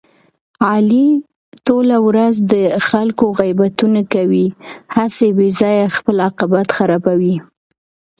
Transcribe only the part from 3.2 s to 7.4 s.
غیبتونه کوي، هسې بې ځایه خپل عاقبت خرابوي.